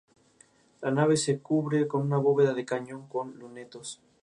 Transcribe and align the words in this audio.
La 0.81 0.89
nave 0.89 1.15
se 1.15 1.37
cubre 1.41 1.87
con 1.87 2.01
una 2.01 2.17
bóveda 2.17 2.55
de 2.55 2.65
cañón 2.65 3.07
con 3.07 3.37
lunetos. 3.37 4.01